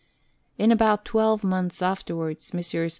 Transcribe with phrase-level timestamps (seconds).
[0.57, 2.89] In about twelve months afterwards Messrs.